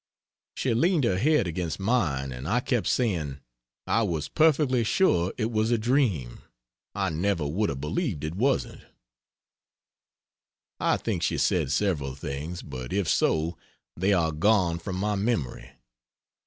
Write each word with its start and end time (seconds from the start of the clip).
She 0.55 0.73
leaned 0.73 1.03
her 1.03 1.19
head 1.19 1.45
against 1.45 1.79
mine 1.79 2.31
and 2.31 2.47
I 2.47 2.59
kept 2.59 2.87
saying, 2.87 3.39
"I 3.85 4.01
was 4.01 4.29
perfectly 4.29 4.83
sure 4.83 5.31
it 5.37 5.51
was 5.51 5.69
a 5.69 5.77
dream, 5.77 6.41
I 6.95 7.09
never 7.11 7.45
would 7.47 7.69
have 7.69 7.81
believed 7.81 8.23
it 8.23 8.33
wasn't." 8.33 8.81
I 10.79 10.97
think 10.97 11.21
she 11.21 11.37
said 11.37 11.71
several 11.71 12.15
things, 12.15 12.63
but 12.63 12.91
if 12.91 13.07
so 13.07 13.59
they 13.95 14.11
are 14.11 14.31
gone 14.31 14.79
from 14.79 14.95
my 14.95 15.13
memory. 15.13 15.69